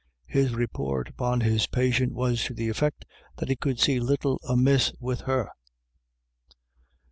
His 0.25 0.55
report 0.55 1.09
upon 1.09 1.41
his 1.41 1.67
patient 1.67 2.11
was 2.13 2.43
to 2.45 2.55
the 2.55 2.69
effect 2.69 3.05
that 3.37 3.49
he 3.49 3.55
could 3.55 3.79
see 3.79 3.99
little 3.99 4.39
amiss 4.49 4.91
with 4.99 5.21
her. 5.27 5.51